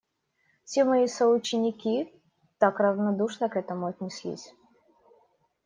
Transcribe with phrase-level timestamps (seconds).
[0.63, 2.11] Все мои соученики
[2.57, 4.51] так равнодушно к этому отнеслись.